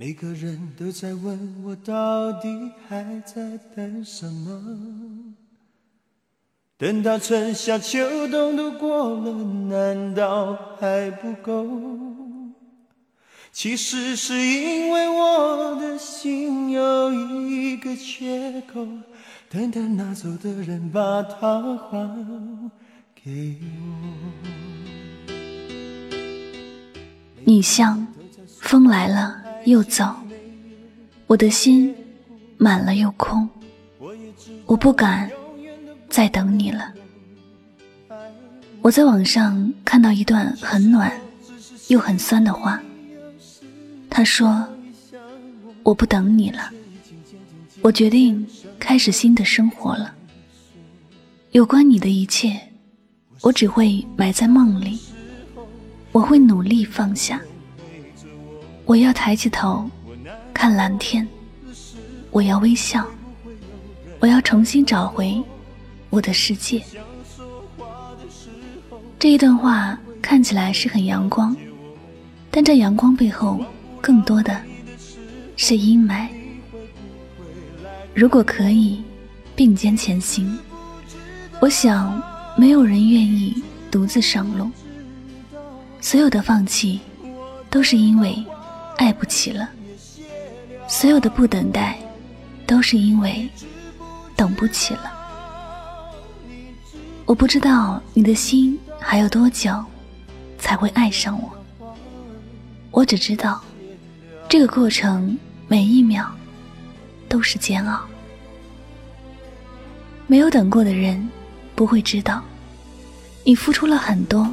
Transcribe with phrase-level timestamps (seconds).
[0.00, 2.48] 每个人都在问我，到底
[2.86, 5.34] 还在等什么？
[6.76, 7.98] 等到春夏秋
[8.28, 11.66] 冬都过了，难道还不够？
[13.50, 17.12] 其实是因为我的心有
[17.48, 18.86] 一个缺口，
[19.50, 22.70] 等待拿走的人把它还
[23.16, 25.34] 给我。
[27.44, 28.06] 你像
[28.60, 29.47] 风来了。
[29.64, 30.14] 又走，
[31.26, 31.94] 我的心
[32.56, 33.48] 满了又空，
[34.66, 35.30] 我不敢
[36.08, 36.92] 再等你了。
[38.80, 41.12] 我在网上看到一段很暖
[41.88, 42.80] 又很酸的话，
[44.08, 44.66] 他说
[45.82, 46.70] ：“我不等你了，
[47.82, 48.46] 我决定
[48.78, 50.14] 开始新的生活了。
[51.50, 52.58] 有关你的一切，
[53.42, 54.98] 我只会埋在梦里，
[56.12, 57.40] 我会努力放下。”
[58.88, 59.86] 我要抬起头
[60.54, 61.28] 看蓝天，
[62.30, 63.06] 我要微笑，
[64.18, 65.38] 我要重新找回
[66.08, 66.82] 我的世界。
[69.18, 71.54] 这一段话看起来是很阳光，
[72.50, 73.60] 但这阳光背后
[74.00, 74.58] 更多的
[75.54, 76.26] 是阴霾。
[78.14, 79.04] 如果可以
[79.54, 80.58] 并肩前行，
[81.60, 82.22] 我想
[82.56, 84.70] 没有人愿意独自上路。
[86.00, 87.00] 所有的放弃，
[87.68, 88.42] 都是因为。
[88.98, 89.70] 爱不起了，
[90.88, 91.96] 所有的不等待，
[92.66, 93.48] 都是因为
[94.36, 95.12] 等不起了。
[97.24, 99.72] 我不知道你的心还有多久
[100.58, 101.94] 才会爱上我，
[102.90, 103.62] 我只知道
[104.48, 105.38] 这个过程
[105.68, 106.28] 每一秒
[107.28, 108.00] 都是煎熬。
[110.26, 111.28] 没有等过的人
[111.76, 112.42] 不会知道，
[113.44, 114.52] 你付出了很多，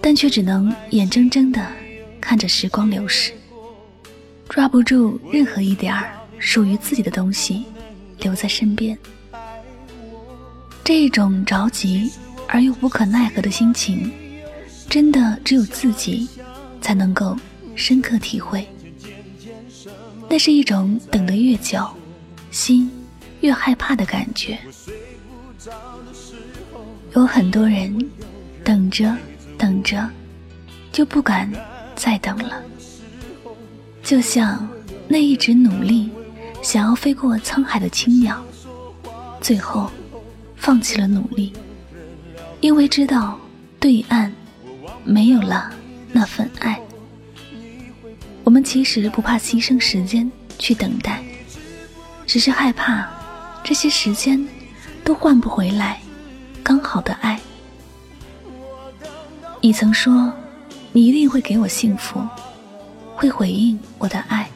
[0.00, 1.66] 但却只能眼睁睁的
[2.20, 3.32] 看着时光流逝。
[4.48, 7.64] 抓不住任何一点儿属于自己的东西，
[8.20, 8.96] 留在身边。
[10.82, 12.10] 这种着急
[12.46, 14.10] 而又无可奈何的心情，
[14.88, 16.28] 真的只有自己
[16.80, 17.36] 才能够
[17.74, 18.66] 深刻体会。
[20.30, 21.86] 那是一种等得越久，
[22.50, 22.90] 心
[23.40, 24.58] 越害怕的感觉。
[27.14, 28.10] 有很多人
[28.64, 29.14] 等着
[29.58, 30.08] 等着，
[30.90, 31.50] 就不敢
[31.94, 32.62] 再等了。
[34.08, 34.66] 就像
[35.06, 36.08] 那一直努力
[36.62, 38.42] 想要飞过沧海的青鸟，
[39.38, 39.90] 最后
[40.56, 41.52] 放弃了努力，
[42.62, 43.38] 因为知道
[43.78, 44.32] 对岸
[45.04, 45.70] 没有了
[46.10, 46.80] 那份爱。
[48.44, 51.22] 我们其实不怕牺牲时间去等待，
[52.26, 53.06] 只是害怕
[53.62, 54.42] 这些时间
[55.04, 56.00] 都换不回来
[56.62, 57.38] 刚好的爱。
[59.60, 60.32] 你曾说，
[60.92, 62.26] 你一定会给我幸福。
[63.18, 64.48] 会回应我的爱，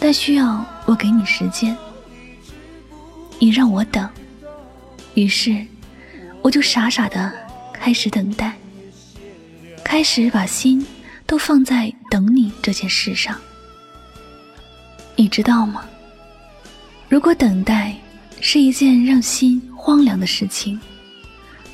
[0.00, 1.76] 但需要我给你时间。
[3.38, 4.10] 你让我等，
[5.14, 5.64] 于是
[6.42, 7.32] 我就傻傻的
[7.72, 8.52] 开始等待，
[9.84, 10.84] 开始把心
[11.24, 13.38] 都放在等你这件事上。
[15.14, 15.84] 你知道吗？
[17.08, 17.94] 如果等待
[18.40, 20.80] 是一件让心荒凉的事情，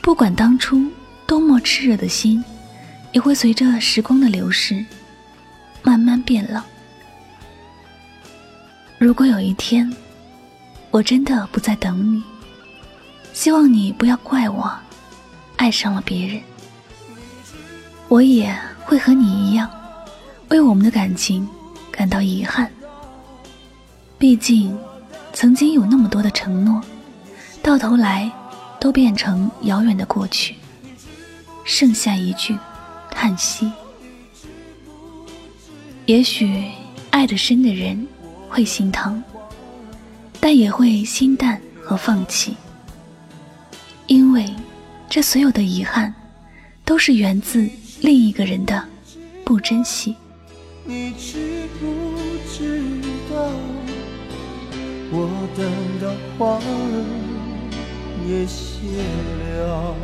[0.03, 0.87] 不管当初
[1.27, 2.45] 多么炽热的心，
[3.13, 4.85] 也会随着时光的流逝。
[5.83, 6.63] 慢慢变冷。
[8.99, 9.91] 如果有一天，
[10.91, 12.23] 我真的不再等你，
[13.33, 14.73] 希望你不要怪我，
[15.57, 16.41] 爱上了别人。
[18.09, 19.71] 我也会和你一样，
[20.49, 21.49] 为我们的感情
[21.91, 22.71] 感到遗憾。
[24.19, 24.79] 毕竟，
[25.33, 26.81] 曾经有那么多的承诺，
[27.61, 28.31] 到头来
[28.79, 30.55] 都变成遥远的过去，
[31.65, 32.57] 剩下一句
[33.11, 33.73] 叹息。
[36.13, 36.47] 也许
[37.09, 38.07] 爱得深的人
[38.47, 39.25] 会心疼，
[40.39, 42.55] 但也会心淡和放弃，
[44.09, 44.45] 因为
[45.09, 46.15] 这所有的遗憾，
[46.85, 47.67] 都是源自
[48.03, 48.85] 另一个人的
[49.43, 50.15] 不珍惜。
[50.85, 51.87] 你知不
[52.53, 52.91] 知
[53.31, 53.51] 道，
[55.11, 55.65] 我等
[55.99, 57.05] 到花儿
[58.29, 58.99] 也谢
[59.63, 59.97] 了。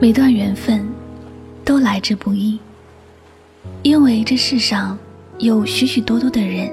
[0.00, 0.88] 每段缘分
[1.64, 2.56] 都来之不易，
[3.82, 4.96] 因为这世上
[5.38, 6.72] 有许许多多的人，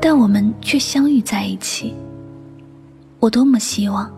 [0.00, 1.94] 但我们却相遇在一起。
[3.20, 4.12] 我多么希望，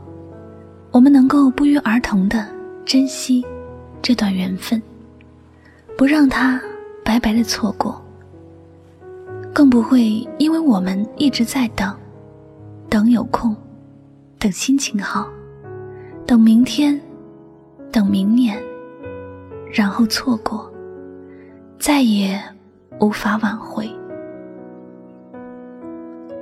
[0.90, 2.48] 我们能够不约而同的
[2.82, 3.44] 珍惜
[4.00, 4.80] 这段缘分，
[5.94, 6.58] 不让它
[7.04, 8.02] 白白的错过，
[9.52, 11.94] 更不会因为我们一直在等，
[12.88, 13.54] 等有空，
[14.38, 15.28] 等心情好，
[16.26, 16.98] 等明天。
[17.90, 18.56] 等明年，
[19.72, 20.72] 然后错过，
[21.78, 22.40] 再也
[23.00, 23.88] 无法挽回。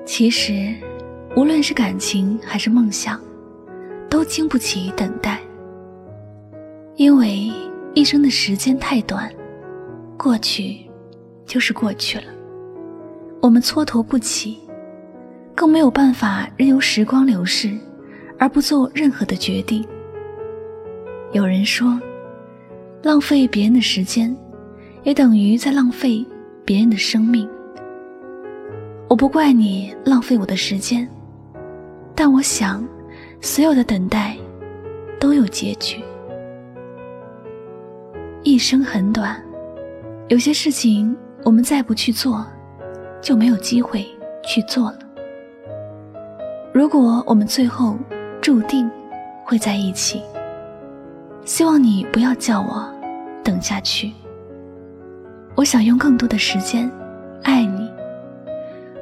[0.04, 0.74] 其实，
[1.36, 3.20] 无论是感情还是梦想，
[4.08, 5.40] 都经不起等待。
[6.96, 7.50] 因为
[7.94, 9.30] 一生的时间太短，
[10.16, 10.78] 过去
[11.44, 12.24] 就是过去了，
[13.40, 14.58] 我们蹉跎不起，
[15.54, 17.76] 更没有办法任由时光流逝，
[18.38, 19.86] 而不做任何的决定。
[21.36, 22.00] 有人说，
[23.02, 24.34] 浪费别人的时间，
[25.02, 26.24] 也等于在浪费
[26.64, 27.46] 别人的生命。
[29.06, 31.06] 我不怪你浪费我的时间，
[32.14, 32.82] 但我想，
[33.42, 34.34] 所有的等待
[35.20, 36.02] 都有结局。
[38.42, 39.38] 一生很短，
[40.28, 42.46] 有些事情我们再不去做，
[43.20, 44.06] 就没有机会
[44.42, 44.98] 去做了。
[46.72, 47.94] 如果我们最后
[48.40, 48.90] 注定
[49.44, 50.22] 会在一起。
[51.46, 52.84] 希望你不要叫我
[53.44, 54.12] 等下去。
[55.54, 56.90] 我想用更多的时间
[57.44, 57.88] 爱你，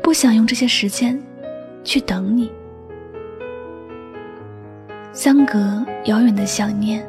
[0.03, 1.21] 不想用这些时间
[1.83, 2.53] 去等你。
[5.11, 7.03] 相隔遥远的想念，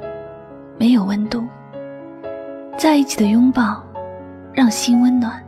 [0.78, 1.46] 没有温度。
[2.78, 3.84] 在一起的拥抱，
[4.54, 5.44] 让心温暖。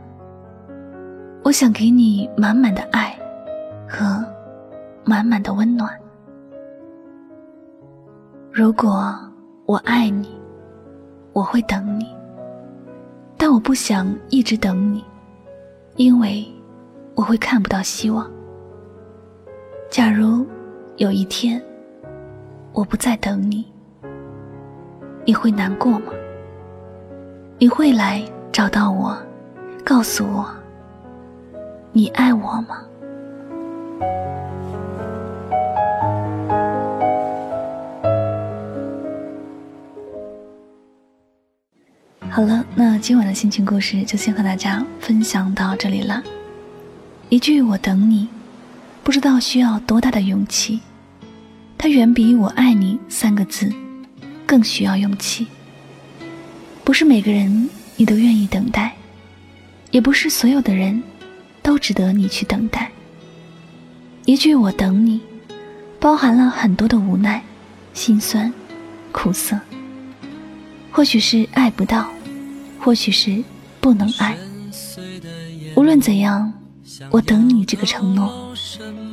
[1.42, 3.18] 我想给你满满的爱
[3.88, 4.22] 和
[5.02, 5.90] 满满的温暖。
[8.52, 9.18] 如果。
[9.68, 10.30] 我爱你，
[11.34, 12.06] 我会等你，
[13.36, 15.04] 但我不想一直等你，
[15.96, 16.42] 因为
[17.14, 18.26] 我会看不到希望。
[19.90, 20.46] 假如
[20.96, 21.62] 有一天
[22.72, 23.70] 我不再等你，
[25.26, 26.14] 你会难过吗？
[27.58, 29.14] 你会来找到我，
[29.84, 30.48] 告诉我
[31.92, 32.86] 你爱我吗？
[42.38, 46.22] 好了，那今晚的心情故事就先和大家分享到这里了。
[47.30, 48.28] 一句“我等你”，
[49.02, 50.78] 不知道需要多大的勇气，
[51.76, 53.68] 它远比“我爱你”三个字
[54.46, 55.48] 更需要勇气。
[56.84, 58.94] 不是每个人你都愿意等待，
[59.90, 61.02] 也不是所有的人
[61.60, 62.88] 都值得你去等待。
[64.26, 65.20] 一句“我等你”，
[65.98, 67.42] 包含了很多的无奈、
[67.94, 68.52] 心酸、
[69.10, 69.58] 苦涩，
[70.92, 72.08] 或许是爱不到。
[72.78, 73.42] 或许是
[73.80, 74.36] 不能爱，
[75.76, 76.52] 无论怎样，
[77.10, 78.54] 我等你这个承诺，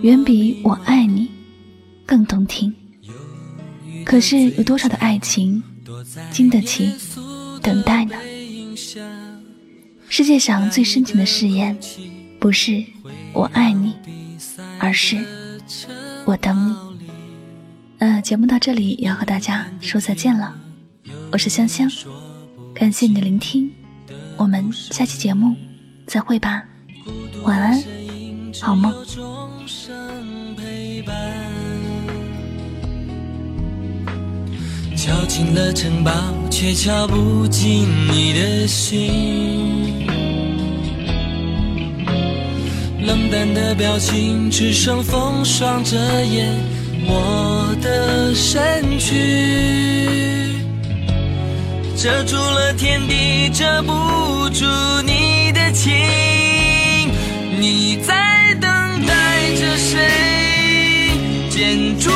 [0.01, 1.29] 远比我爱你
[2.05, 2.73] 更动听。
[4.05, 5.61] 可是有多少的爱情
[6.31, 6.93] 经得起
[7.61, 8.15] 等待呢？
[10.07, 11.77] 世界上最深情的誓言，
[12.39, 12.83] 不是
[13.33, 13.95] 我爱你，
[14.79, 15.17] 而是
[16.25, 16.75] 我等你。
[17.97, 20.55] 那节目到这里也要和大家说再见了，
[21.31, 21.89] 我是香香。
[22.75, 23.71] 感谢你的聆听，
[24.35, 25.55] 我们下期节目
[26.05, 26.61] 再会吧，
[27.43, 27.81] 晚安，
[28.61, 28.93] 好梦。
[34.93, 36.11] 敲进了城堡，
[36.51, 40.05] 却敲不进你的心。
[43.05, 46.53] 冷淡的表情，只剩风霜遮掩
[47.07, 50.44] 我的身躯。
[51.95, 54.65] 遮住了天地，遮不住
[55.05, 55.93] 你的情。
[57.57, 58.69] 你在等
[59.07, 61.09] 待着谁？
[61.49, 62.11] 建筑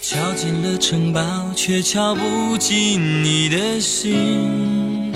[0.00, 1.20] 敲进了城堡，
[1.54, 5.12] 却敲不进你的心。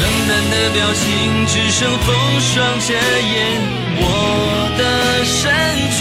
[0.28, 1.04] 淡的表情，
[1.46, 2.06] 只剩风
[2.40, 2.54] 霜
[2.86, 3.60] 遮掩
[4.00, 4.02] 我
[4.78, 4.80] 的
[5.24, 5.42] 身
[5.96, 5.98] 躯，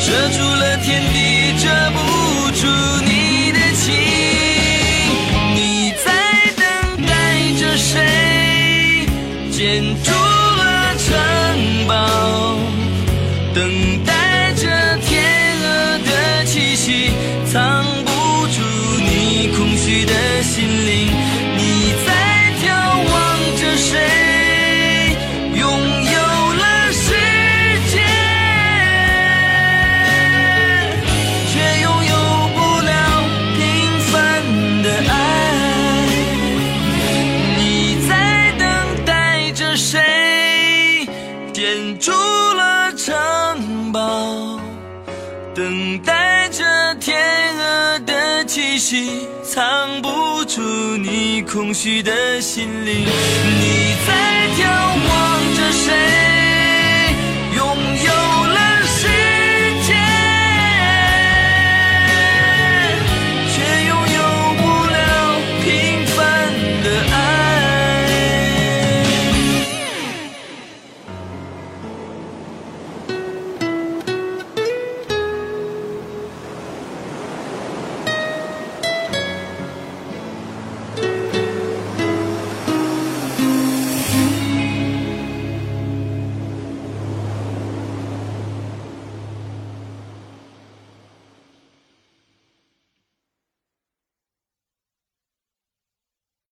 [0.00, 1.16] 遮住了天地，
[1.62, 1.96] 遮不
[2.52, 2.62] 住
[3.04, 3.13] 你。
[9.74, 10.23] into
[50.04, 50.60] 不住
[50.98, 54.60] 你空虚的心灵，你在眺
[55.08, 56.43] 望着谁？